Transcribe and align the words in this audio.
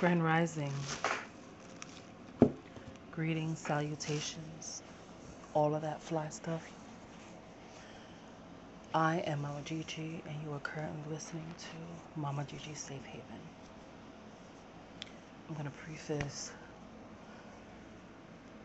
Grand 0.00 0.24
Rising. 0.24 0.72
Greetings, 3.12 3.58
salutations, 3.58 4.80
all 5.52 5.74
of 5.74 5.82
that 5.82 6.00
fly 6.00 6.26
stuff. 6.30 6.66
I 8.94 9.18
am 9.26 9.42
Mama 9.42 9.60
Gigi, 9.62 10.22
and 10.26 10.36
you 10.42 10.54
are 10.54 10.60
currently 10.60 11.12
listening 11.12 11.44
to 11.58 12.18
Mama 12.18 12.44
Gigi 12.44 12.72
Safe 12.72 13.04
Haven. 13.04 13.42
I'm 15.50 15.54
going 15.54 15.66
to 15.66 15.70
preface 15.70 16.50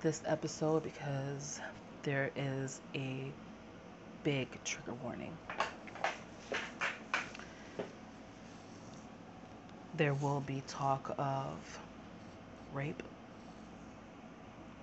this 0.02 0.21
episode 0.25 0.83
because 0.83 1.59
there 2.04 2.31
is 2.38 2.79
a 2.95 3.25
big 4.23 4.47
trigger 4.63 4.93
warning. 5.04 5.36
There 9.98 10.14
will 10.14 10.41
be 10.41 10.62
talk 10.68 11.16
of 11.18 11.79
rape. 12.74 13.01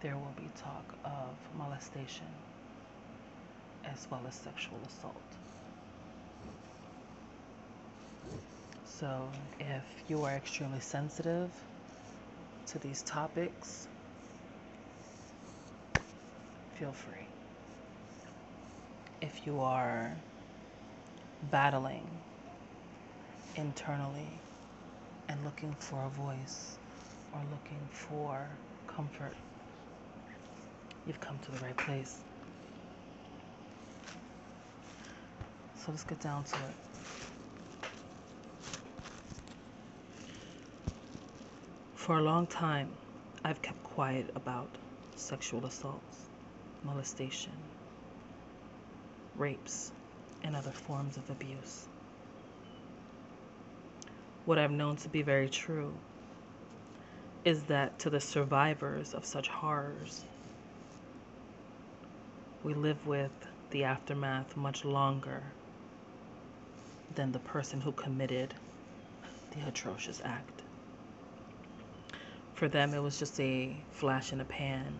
There 0.00 0.14
will 0.16 0.32
be 0.36 0.48
talk 0.56 0.95
of 1.05 1.36
molestation 1.59 2.27
as 3.84 4.06
well 4.10 4.22
as 4.27 4.34
sexual 4.34 4.78
assault. 4.86 5.20
So, 8.86 9.28
if 9.60 9.84
you 10.09 10.24
are 10.24 10.33
extremely 10.33 10.80
sensitive 10.80 11.50
to 12.69 12.78
these 12.78 13.02
topics, 13.02 13.88
feel 16.77 16.92
free. 16.92 17.27
If 19.20 19.47
you 19.47 19.60
are 19.60 20.10
battling 21.50 22.06
internally 23.56 24.41
and 25.32 25.42
looking 25.45 25.74
for 25.78 26.04
a 26.04 26.10
voice 26.10 26.77
or 27.32 27.41
looking 27.50 27.80
for 27.91 28.46
comfort, 28.86 29.34
you've 31.06 31.20
come 31.20 31.38
to 31.38 31.50
the 31.52 31.58
right 31.64 31.77
place. 31.77 32.19
So 35.77 35.91
let's 35.91 36.05
get 36.05 36.20
down 36.20 36.44
to 36.44 36.56
it. 36.56 36.75
For 41.94 42.19
a 42.19 42.22
long 42.22 42.47
time, 42.47 42.91
I've 43.42 43.62
kept 43.62 43.83
quiet 43.84 44.30
about 44.34 44.69
sexual 45.16 45.64
assaults, 45.64 46.28
molestation, 46.84 47.53
rapes, 49.36 49.92
and 50.42 50.55
other 50.55 50.72
forms 50.72 51.16
of 51.16 51.30
abuse. 51.30 51.88
What 54.44 54.58
I've 54.58 54.72
known 54.72 54.96
to 54.96 55.08
be 55.08 55.22
very 55.22 55.48
true 55.48 55.94
is 57.44 57.62
that 57.64 57.98
to 58.00 58.10
the 58.10 58.20
survivors 58.20 59.14
of 59.14 59.24
such 59.24 59.46
horrors, 59.46 60.24
we 62.64 62.74
live 62.74 63.06
with 63.06 63.30
the 63.70 63.84
aftermath 63.84 64.56
much 64.56 64.84
longer 64.84 65.42
than 67.14 67.30
the 67.30 67.38
person 67.38 67.80
who 67.80 67.92
committed 67.92 68.54
the 69.52 69.68
atrocious 69.68 70.20
act. 70.24 70.62
For 72.54 72.68
them, 72.68 72.94
it 72.94 73.02
was 73.02 73.18
just 73.18 73.38
a 73.40 73.76
flash 73.92 74.32
in 74.32 74.40
a 74.40 74.44
pan, 74.44 74.98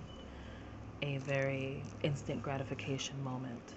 a 1.03 1.19
very 1.19 1.83
instant 2.05 2.43
gratification 2.43 3.23
moment. 3.25 3.75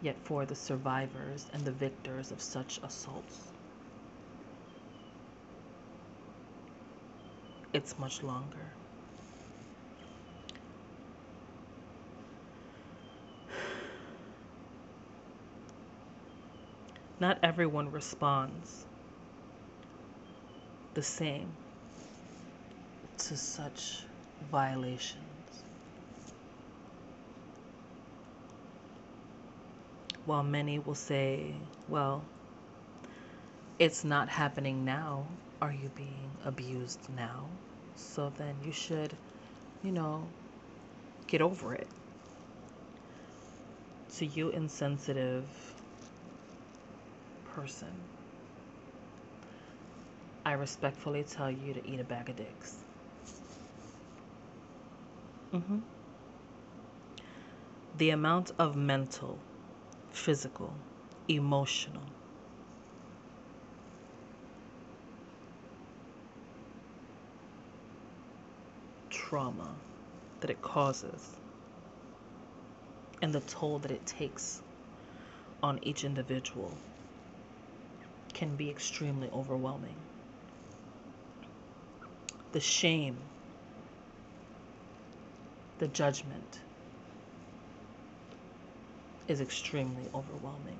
Yet 0.00 0.16
for 0.22 0.46
the 0.46 0.54
survivors 0.54 1.48
and 1.52 1.64
the 1.64 1.72
victors 1.72 2.30
of 2.30 2.40
such 2.40 2.78
assaults, 2.84 3.52
it's 7.72 7.98
much 7.98 8.22
longer. 8.22 8.72
Not 17.20 17.38
everyone 17.42 17.90
responds 17.90 18.86
the 20.94 21.02
same 21.02 21.48
to 23.18 23.36
such 23.36 24.04
violations. 24.50 25.24
While 30.24 30.44
many 30.44 30.78
will 30.78 30.94
say, 30.94 31.54
well, 31.88 32.24
it's 33.78 34.04
not 34.04 34.28
happening 34.28 34.84
now. 34.84 35.26
Are 35.60 35.72
you 35.72 35.90
being 35.96 36.30
abused 36.44 37.00
now? 37.16 37.48
So 37.96 38.32
then 38.36 38.54
you 38.64 38.70
should, 38.70 39.16
you 39.82 39.90
know, 39.90 40.28
get 41.26 41.42
over 41.42 41.74
it. 41.74 41.88
To 44.18 44.26
you, 44.26 44.50
insensitive 44.50 45.46
person, 47.54 47.92
I 50.44 50.52
respectfully 50.52 51.24
tell 51.24 51.50
you 51.50 51.74
to 51.74 51.86
eat 51.86 52.00
a 52.00 52.04
bag 52.04 52.30
of 52.30 52.36
dicks. 52.36 52.76
Mm-hmm. 55.52 55.78
The 57.96 58.10
amount 58.10 58.52
of 58.58 58.76
mental, 58.76 59.38
physical, 60.10 60.72
emotional, 61.28 62.02
trauma 69.28 69.68
that 70.40 70.48
it 70.48 70.62
causes 70.62 71.28
and 73.20 73.34
the 73.34 73.40
toll 73.40 73.78
that 73.78 73.90
it 73.90 74.06
takes 74.06 74.62
on 75.62 75.78
each 75.82 76.02
individual 76.02 76.72
can 78.32 78.56
be 78.56 78.70
extremely 78.70 79.28
overwhelming. 79.34 79.96
The 82.52 82.60
shame 82.60 83.18
the 85.78 85.88
judgment 85.88 86.60
is 89.28 89.42
extremely 89.42 90.08
overwhelming. 90.14 90.78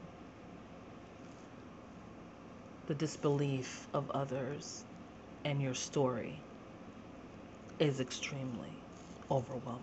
The 2.87 2.95
disbelief 2.95 3.87
of 3.93 4.11
others 4.13 4.85
and 5.45 5.61
your 5.61 5.75
story 5.75 6.41
is 7.79 8.01
extremely 8.01 8.73
overwhelming. 9.31 9.83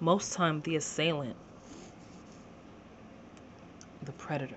Most 0.00 0.32
time 0.32 0.62
the 0.62 0.76
assailant, 0.76 1.36
the 4.04 4.12
predator, 4.12 4.56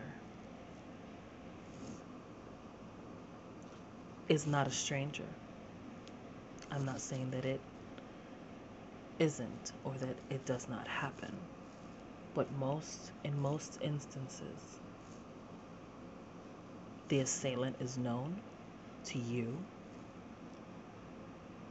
is 4.30 4.48
not 4.48 4.68
a 4.68 4.72
stranger. 4.72 5.28
I'm 6.72 6.86
not 6.86 7.02
saying 7.02 7.32
that 7.32 7.46
it 7.46 7.60
isn't 9.20 9.74
or 9.84 9.94
that 9.94 10.16
it 10.30 10.46
does 10.46 10.68
not 10.70 10.88
happen. 10.88 11.34
But 12.34 12.48
most, 12.60 13.12
in 13.24 13.40
most 13.40 13.78
instances, 13.82 14.80
the 17.10 17.20
assailant 17.20 17.76
is 17.80 17.98
known 17.98 18.42
to 19.06 19.20
you, 19.20 19.56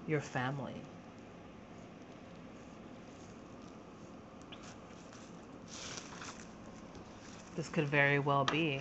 your 0.07 0.21
family. 0.21 0.75
This 7.55 7.69
could 7.69 7.87
very 7.87 8.19
well 8.19 8.45
be 8.45 8.81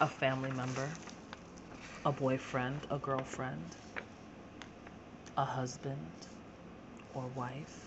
a 0.00 0.06
family 0.06 0.50
member, 0.50 0.88
a 2.04 2.12
boyfriend, 2.12 2.80
a 2.90 2.98
girlfriend, 2.98 3.64
a 5.36 5.44
husband 5.44 6.10
or 7.14 7.24
wife, 7.34 7.80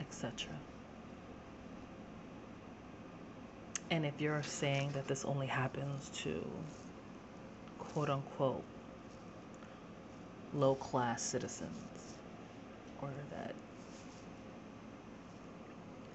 etc. 0.00 0.48
And 3.90 4.06
if 4.06 4.20
you're 4.20 4.42
saying 4.42 4.92
that 4.92 5.08
this 5.08 5.24
only 5.24 5.46
happens 5.46 6.10
to 6.22 6.46
quote 7.78 8.10
unquote 8.10 8.62
low 10.54 10.74
class 10.74 11.22
citizens, 11.22 11.72
or 13.02 13.10
that 13.30 13.54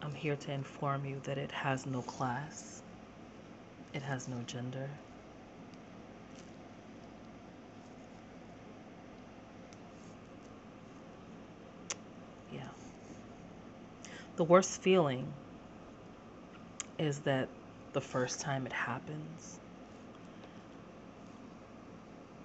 I'm 0.01 0.13
here 0.13 0.35
to 0.35 0.51
inform 0.51 1.06
you 1.06 1.19
that 1.24 1.38
it 1.38 1.51
has 1.51 1.85
no 1.85 2.01
class, 2.01 2.81
it 3.94 4.01
has 4.01 4.27
no 4.27 4.38
gender. 4.47 4.89
Yeah. 12.53 12.62
The 14.35 14.44
worst 14.44 14.81
feeling 14.81 15.31
is 17.00 17.19
that 17.19 17.47
the 17.94 18.01
first 18.01 18.41
time 18.41 18.65
it 18.65 18.74
happens, 18.74 19.59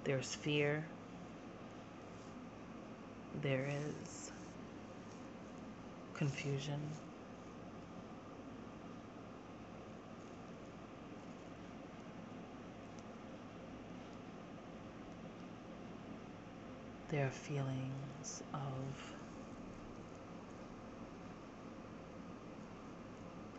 There's 0.08 0.34
fear. 0.34 0.86
There 3.40 3.68
is 3.68 4.32
confusion. 6.14 6.80
There 17.10 17.26
are 17.26 17.30
feelings 17.30 18.42
of, 18.52 18.60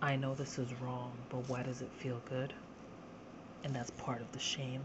I 0.01 0.15
know 0.15 0.35
this 0.35 0.59
is 0.59 0.71
wrong, 0.81 1.13
but 1.29 1.47
why 1.49 1.63
does 1.63 1.81
it 1.81 1.89
feel 1.97 2.21
good? 2.29 2.53
And 3.63 3.73
that's 3.73 3.89
part 3.91 4.21
of 4.21 4.31
the 4.33 4.39
shame. 4.39 4.81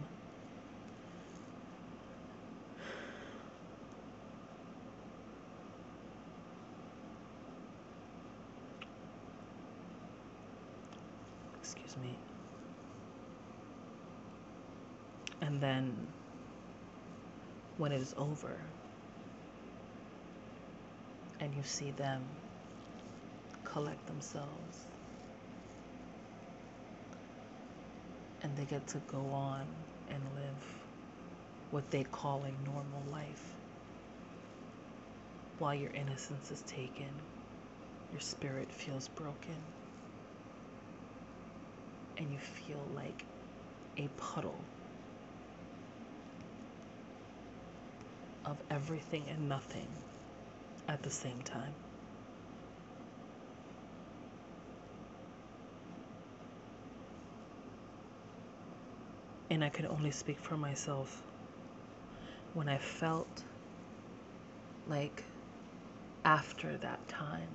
Excuse 11.61 11.97
me. 11.99 12.17
And 15.43 15.61
then 15.61 15.95
when 17.77 17.93
it 17.93 18.01
is 18.01 18.15
over 18.17 18.57
and 21.41 21.55
you 21.55 21.63
see 21.63 21.91
them 21.93 22.23
collect 23.65 24.07
themselves 24.07 24.87
and 28.43 28.57
they 28.57 28.65
get 28.65 28.87
to 28.87 28.99
go 29.11 29.19
on 29.33 29.67
and 30.11 30.21
live 30.37 30.65
what 31.71 31.91
they 31.91 32.05
call 32.05 32.45
a 32.45 32.69
normal 32.69 33.03
life 33.11 33.55
while 35.59 35.75
your 35.75 35.91
innocence 35.91 36.51
is 36.51 36.61
taken, 36.63 37.09
your 38.13 38.21
spirit 38.21 38.71
feels 38.73 39.09
broken, 39.09 39.57
and 42.19 42.31
you 42.31 42.39
feel 42.39 42.87
like 42.95 43.25
a 43.99 44.09
puddle 44.17 44.59
of 48.45 48.57
everything 48.71 49.25
and 49.31 49.49
nothing 49.49 49.89
at 50.89 51.03
the 51.03 51.11
same 51.11 51.41
time. 51.43 51.73
And 59.51 59.63
I 59.65 59.69
could 59.69 59.87
only 59.87 60.11
speak 60.11 60.39
for 60.39 60.57
myself. 60.57 61.23
When 62.55 62.69
I 62.69 62.79
felt 62.79 63.43
like 64.89 65.23
after 66.25 66.77
that 66.79 67.07
time, 67.09 67.49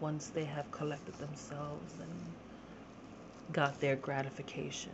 once 0.00 0.28
they 0.28 0.44
have 0.44 0.70
collected 0.70 1.14
themselves 1.14 1.92
and 2.00 2.12
got 3.52 3.80
their 3.80 3.96
gratification, 3.96 4.92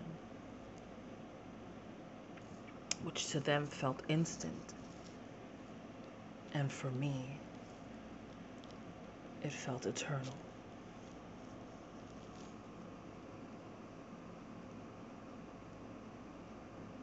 which 3.06 3.28
to 3.28 3.38
them 3.38 3.68
felt 3.68 4.02
instant. 4.08 4.74
And 6.54 6.72
for 6.72 6.90
me, 6.90 7.38
it 9.44 9.52
felt 9.52 9.86
eternal. 9.86 10.34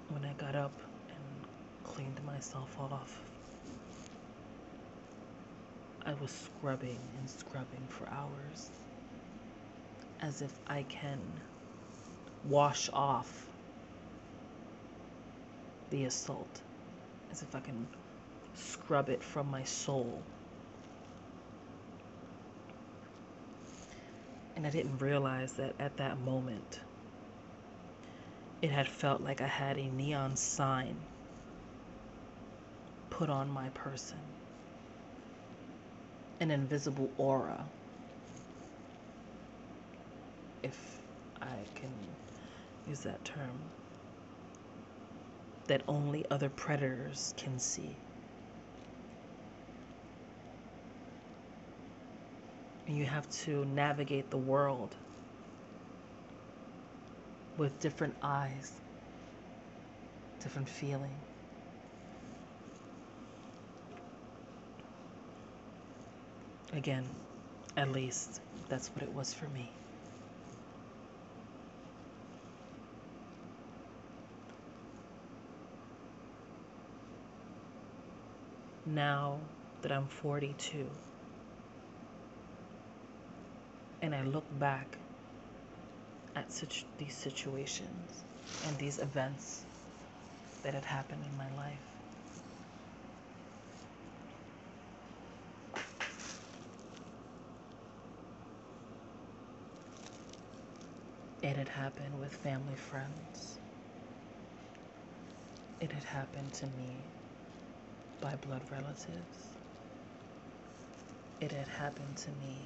When 0.09 0.25
I 0.25 0.33
got 0.33 0.55
up 0.55 0.73
and 1.09 1.85
cleaned 1.85 2.21
myself 2.25 2.77
off, 2.81 3.23
I 6.05 6.13
was 6.15 6.31
scrubbing 6.31 6.99
and 7.17 7.29
scrubbing 7.29 7.87
for 7.87 8.09
hours 8.09 8.69
as 10.19 10.41
if 10.41 10.51
I 10.67 10.83
can 10.83 11.21
wash 12.43 12.89
off 12.91 13.52
the 15.93 16.05
assault, 16.05 16.61
as 17.31 17.43
if 17.43 17.55
I 17.55 17.59
can 17.59 17.87
scrub 18.55 19.09
it 19.09 19.21
from 19.21 19.51
my 19.51 19.63
soul. 19.63 20.23
And 24.55 24.65
I 24.65 24.71
didn't 24.71 24.97
realize 24.97 25.53
that 25.53 25.75
at 25.79 25.95
that 25.97 26.19
moment, 26.19 26.79
it 28.63 28.71
had 28.71 28.87
felt 28.87 29.21
like 29.21 29.39
I 29.41 29.47
had 29.47 29.77
a 29.77 29.85
neon 29.85 30.35
sign 30.35 30.95
put 33.11 33.29
on 33.29 33.47
my 33.51 33.69
person, 33.69 34.17
an 36.39 36.49
invisible 36.49 37.11
aura, 37.19 37.63
if 40.63 40.99
I 41.39 41.53
can 41.75 41.91
use 42.87 43.01
that 43.01 43.23
term 43.23 43.59
that 45.73 45.81
only 45.87 46.23
other 46.29 46.49
predators 46.49 47.33
can 47.35 47.57
see. 47.57 47.95
And 52.85 52.95
you 52.95 53.05
have 53.05 53.27
to 53.45 53.65
navigate 53.65 54.29
the 54.29 54.37
world 54.37 54.95
with 57.57 57.79
different 57.79 58.13
eyes, 58.21 58.71
different 60.43 60.69
feeling. 60.69 61.15
Again, 66.73 67.03
at 67.77 67.91
least 67.91 68.41
that's 68.69 68.89
what 68.89 69.01
it 69.01 69.11
was 69.11 69.33
for 69.33 69.47
me. 69.47 69.71
Now 78.85 79.39
that 79.81 79.91
I'm 79.91 80.07
42 80.07 80.89
and 84.01 84.13
I 84.13 84.23
look 84.23 84.45
back 84.59 84.97
at 86.35 86.51
such 86.51 86.85
these 86.97 87.13
situations 87.15 88.23
and 88.67 88.77
these 88.77 88.99
events 88.99 89.63
that 90.63 90.73
had 90.73 90.83
happened 90.83 91.21
in 91.25 91.37
my 91.37 91.49
life. 91.55 91.79
It 101.41 101.57
had 101.57 101.67
happened 101.69 102.19
with 102.19 102.33
family 102.33 102.75
friends. 102.75 103.59
It 105.81 105.91
had 105.91 106.03
happened 106.03 106.53
to 106.53 106.65
me 106.67 106.95
by 108.21 108.35
blood 108.35 108.61
relatives. 108.71 109.53
It 111.41 111.51
had 111.51 111.67
happened 111.67 112.17
to 112.17 112.29
me 112.31 112.57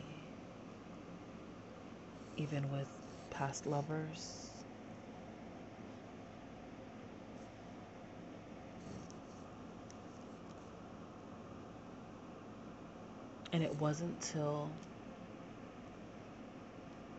even 2.38 2.72
with 2.72 2.88
past 3.32 3.66
lovers. 3.66 4.50
And 13.52 13.64
it 13.64 13.76
wasn't 13.82 14.22
till 14.22 14.70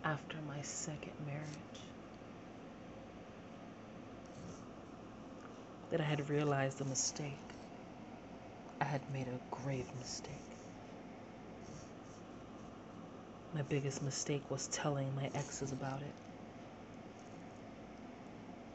after 0.04 0.36
my 0.46 0.62
second 0.62 1.12
marriage 1.26 1.48
that 5.90 6.00
I 6.00 6.04
had 6.04 6.28
realized 6.30 6.78
the 6.78 6.84
mistake. 6.84 7.57
I 8.88 8.92
had 8.92 9.02
made 9.12 9.28
a 9.28 9.38
grave 9.50 9.86
mistake. 9.98 10.56
My 13.52 13.60
biggest 13.60 14.02
mistake 14.02 14.50
was 14.50 14.66
telling 14.68 15.14
my 15.14 15.30
exes 15.34 15.72
about 15.72 16.00
it. 16.00 16.14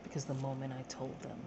Because 0.03 0.25
the 0.25 0.35
moment 0.35 0.71
I 0.71 0.83
told 0.83 1.19
them, 1.23 1.39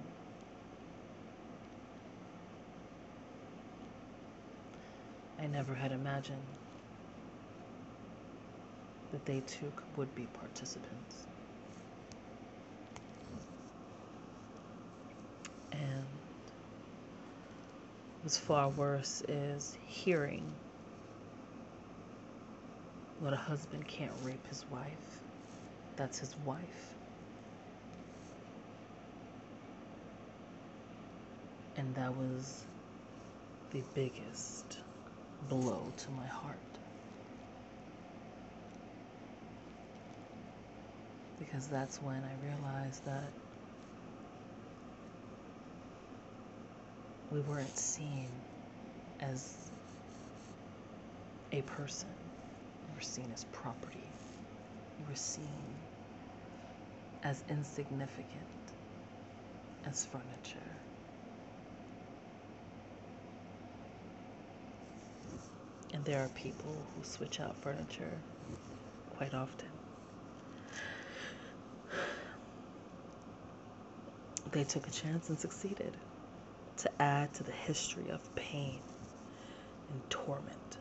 I 5.38 5.46
never 5.46 5.72
had 5.72 5.92
imagined 5.92 6.42
that 9.12 9.24
they 9.26 9.42
too 9.42 9.72
would 9.96 10.12
be 10.16 10.26
participants. 10.26 11.26
What's 18.26 18.38
far 18.38 18.70
worse 18.70 19.22
is 19.28 19.76
hearing 19.86 20.42
what 23.20 23.32
a 23.32 23.36
husband 23.36 23.86
can't 23.86 24.10
rape 24.24 24.44
his 24.48 24.64
wife. 24.68 25.20
That's 25.94 26.18
his 26.18 26.34
wife. 26.44 26.96
And 31.76 31.94
that 31.94 32.16
was 32.16 32.64
the 33.70 33.82
biggest 33.94 34.78
blow 35.48 35.84
to 35.96 36.10
my 36.10 36.26
heart. 36.26 36.56
Because 41.38 41.68
that's 41.68 42.02
when 42.02 42.24
I 42.24 42.44
realized 42.44 43.04
that 43.04 43.30
we 47.30 47.40
weren't 47.40 47.76
seen 47.76 48.28
as 49.20 49.70
a 51.52 51.62
person, 51.62 52.08
we 52.88 52.94
were 52.94 53.02
seen 53.02 53.30
as 53.32 53.44
property, 53.52 54.08
we 55.00 55.10
were 55.10 55.16
seen 55.16 55.64
as 57.22 57.42
insignificant 57.48 58.26
as 59.86 60.04
furniture. 60.04 60.70
And 65.92 66.04
there 66.04 66.22
are 66.22 66.28
people 66.28 66.86
who 66.94 67.04
switch 67.04 67.40
out 67.40 67.56
furniture 67.56 68.18
quite 69.16 69.34
often. 69.34 69.68
They 74.52 74.64
took 74.64 74.86
a 74.86 74.90
chance 74.90 75.28
and 75.28 75.38
succeeded 75.38 75.96
to 76.78 76.90
add 77.02 77.32
to 77.34 77.42
the 77.42 77.52
history 77.52 78.10
of 78.10 78.34
pain 78.34 78.80
and 79.90 80.10
torment. 80.10 80.78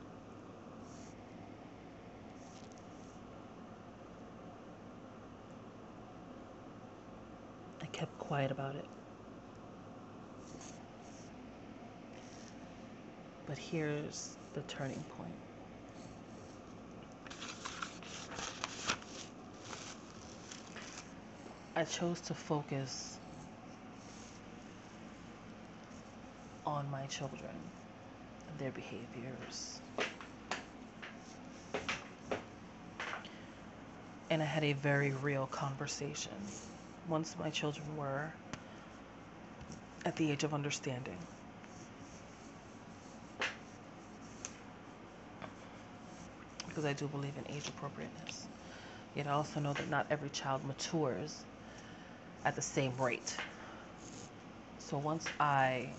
I 7.82 7.86
kept 7.88 8.18
quiet 8.20 8.52
about 8.52 8.76
it. 8.76 8.86
But 13.46 13.58
here's 13.58 14.36
the 14.54 14.62
turning 14.64 15.04
point. 15.18 15.32
I 21.78 21.84
chose 21.84 22.22
to 22.22 22.34
focus 22.34 23.18
on 26.76 26.92
my 26.92 27.06
children 27.08 27.56
and 28.50 28.60
their 28.60 28.72
behaviors. 28.72 29.80
And 34.30 34.42
I 34.42 34.46
had 34.46 34.64
a 34.64 34.74
very 34.74 35.12
real 35.12 35.48
conversation 35.48 36.34
once 37.08 37.36
my 37.40 37.50
children 37.50 37.86
were 37.96 38.34
at 40.06 40.18
the 40.18 40.32
age 40.32 40.44
of 40.44 40.54
understanding. 40.54 41.18
Because 46.68 46.84
I 46.84 46.94
do 46.94 47.08
believe 47.08 47.34
in 47.38 47.56
age 47.56 47.70
appropriateness. 47.70 48.48
Yet 49.16 49.28
I 49.28 49.32
also 49.32 49.62
know 49.62 49.72
that 49.72 49.90
not 49.90 50.08
every 50.10 50.30
child 50.30 50.66
matures 50.66 51.42
at 52.44 52.56
the 52.56 52.62
same 52.62 52.98
rate. 52.98 53.34
So 54.80 54.98
once 54.98 55.26
I 55.40 55.90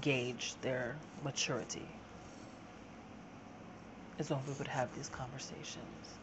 gauge 0.00 0.54
their 0.62 0.96
maturity, 1.22 1.86
is 4.18 4.30
when 4.30 4.40
we 4.46 4.52
would 4.54 4.68
have 4.68 4.94
these 4.94 5.08
conversations. 5.08 6.18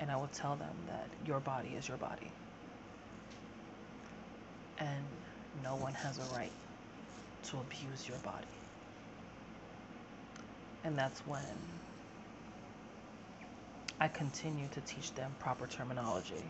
And 0.00 0.10
I 0.10 0.16
would 0.16 0.32
tell 0.32 0.56
them 0.56 0.74
that 0.86 1.08
your 1.26 1.40
body 1.40 1.70
is 1.76 1.86
your 1.86 1.98
body. 1.98 2.30
And 4.78 5.04
no 5.62 5.76
one 5.76 5.92
has 5.92 6.18
a 6.18 6.34
right 6.34 6.52
to 7.44 7.58
abuse 7.58 8.08
your 8.08 8.18
body. 8.18 8.46
And 10.84 10.96
that's 10.96 11.20
when 11.26 11.42
I 14.00 14.08
continue 14.08 14.68
to 14.68 14.80
teach 14.80 15.12
them 15.12 15.34
proper 15.38 15.66
terminology. 15.66 16.42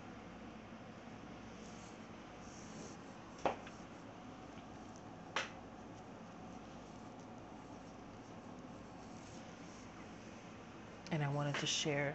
And 11.13 11.23
I 11.25 11.29
wanted 11.29 11.57
to 11.57 11.67
share 11.67 12.15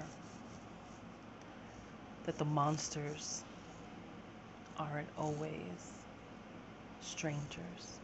that 2.25 2.37
the 2.37 2.45
monsters 2.45 3.43
aren't 4.77 5.09
always 5.17 5.91
strangers. 7.01 7.99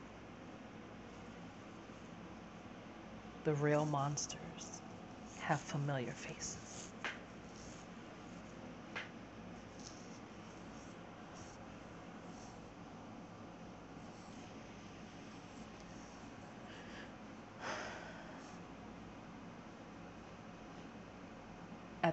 The 3.46 3.56
real 3.56 3.86
monsters 3.86 4.82
have 5.40 5.62
familiar 5.62 6.14
faces. 6.14 6.91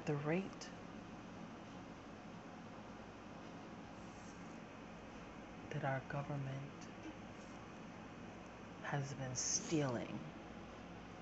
The 0.09 0.15
rate 0.27 0.67
that 5.69 5.85
our 5.85 6.00
government 6.09 6.79
has 8.85 9.12
been 9.12 9.35
stealing 9.35 10.19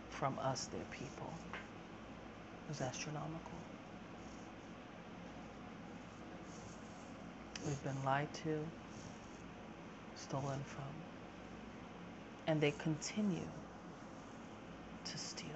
from 0.09 0.39
us, 0.39 0.67
their 0.67 0.85
people, 0.93 1.33
is 2.71 2.81
astronomical. 2.81 3.59
We've 7.67 7.83
been 7.83 8.05
lied 8.05 8.33
to, 8.45 8.61
stolen 10.15 10.61
from, 10.65 10.85
and 12.47 12.61
they 12.61 12.73
continue 12.79 13.51
to 15.07 15.19
steal. 15.19 15.51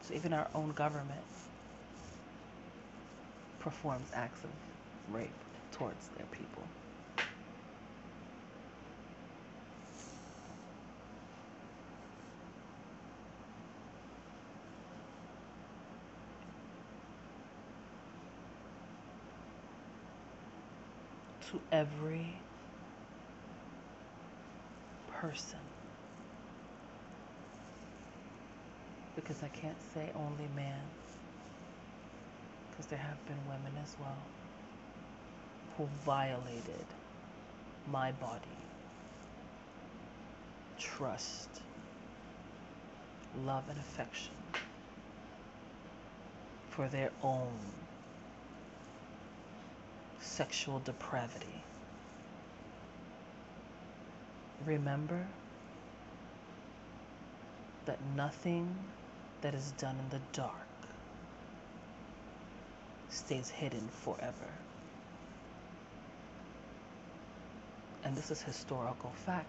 So 0.00 0.14
even 0.14 0.32
our 0.32 0.48
own 0.54 0.72
government 0.72 1.20
performs 3.62 4.08
acts 4.12 4.42
of 4.44 4.50
rape 5.14 5.30
towards 5.70 6.08
their 6.16 6.26
people. 6.26 6.64
To 21.52 21.60
every 21.70 22.26
person 25.08 25.58
because 29.14 29.42
I 29.42 29.48
can't 29.48 29.76
say 29.94 30.10
only 30.14 30.48
man, 30.56 30.80
because 32.82 32.90
there 32.90 33.06
have 33.06 33.26
been 33.26 33.38
women 33.46 33.72
as 33.80 33.94
well 34.00 34.16
who 35.76 35.86
violated 36.04 36.84
my 37.90 38.10
body, 38.12 38.40
trust, 40.78 41.48
love, 43.44 43.62
and 43.68 43.78
affection 43.78 44.32
for 46.70 46.88
their 46.88 47.10
own 47.22 47.52
sexual 50.20 50.80
depravity. 50.80 51.62
Remember 54.66 55.24
that 57.86 57.98
nothing 58.16 58.74
that 59.40 59.54
is 59.54 59.72
done 59.72 59.96
in 59.98 60.08
the 60.10 60.24
dark 60.32 60.71
stays 63.12 63.50
hidden 63.50 63.86
forever. 63.88 64.50
And 68.04 68.16
this 68.16 68.30
is 68.30 68.42
historical 68.42 69.10
fact. 69.26 69.46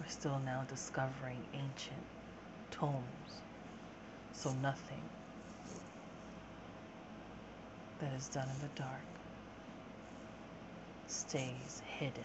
We're 0.00 0.08
still 0.08 0.40
now 0.44 0.64
discovering 0.68 1.38
ancient 1.54 2.04
tomes, 2.72 3.04
so 4.32 4.52
nothing 4.60 5.02
that 8.00 8.12
is 8.14 8.28
done 8.28 8.48
in 8.48 8.60
the 8.60 8.80
dark 8.80 9.00
stays 11.06 11.82
hidden 11.98 12.24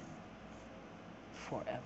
forever. 1.34 1.82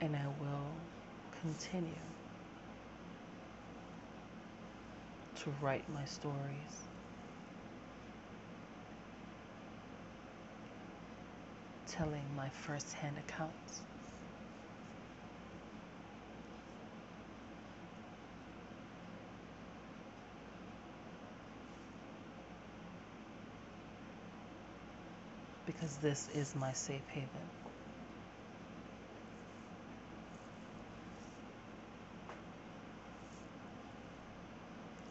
And 0.00 0.16
I 0.16 0.26
will 0.40 0.70
continue 1.40 1.90
to 5.36 5.50
write 5.60 5.84
my 5.92 6.04
stories. 6.04 6.34
Telling 11.86 12.24
my 12.36 12.48
first 12.48 12.92
hand 12.94 13.16
accounts. 13.28 13.82
Because 25.66 25.96
this 25.98 26.28
is 26.34 26.54
my 26.56 26.72
safe 26.72 27.06
haven. 27.08 27.28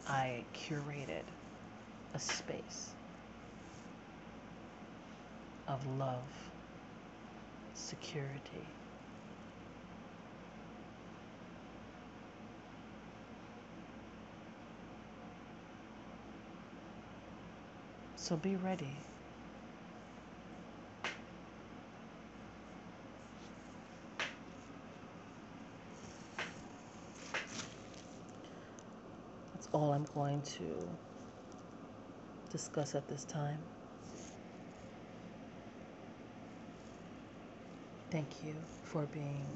I 0.08 0.44
curated 0.64 1.24
a 2.14 2.18
space 2.18 2.92
of 5.68 5.84
love, 5.98 6.22
security. 7.74 8.64
So 18.16 18.36
be 18.36 18.56
ready. 18.56 18.96
All 29.74 29.92
I'm 29.92 30.06
going 30.14 30.42
to 30.42 30.88
discuss 32.50 32.94
at 32.94 33.08
this 33.08 33.24
time. 33.24 33.58
Thank 38.10 38.44
you 38.44 38.54
for 38.84 39.06
being 39.06 39.46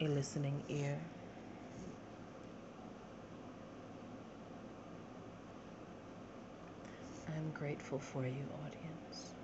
a 0.00 0.08
listening 0.08 0.62
ear. 0.68 0.98
I'm 7.28 7.50
grateful 7.52 7.98
for 7.98 8.24
you, 8.26 8.46
audience. 8.66 9.34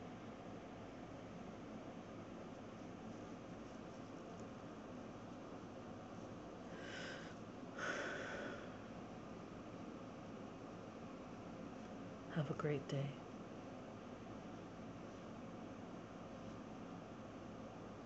Have 12.36 12.50
a 12.50 12.54
great 12.70 12.88
day. 12.88 13.29